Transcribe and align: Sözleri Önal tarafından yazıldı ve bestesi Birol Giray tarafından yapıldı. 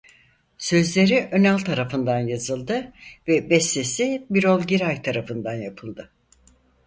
Sözleri 0.57 1.29
Önal 1.31 1.57
tarafından 1.57 2.19
yazıldı 2.19 2.91
ve 3.27 3.49
bestesi 3.49 4.25
Birol 4.29 4.61
Giray 4.63 5.01
tarafından 5.01 5.53
yapıldı. 5.55 6.11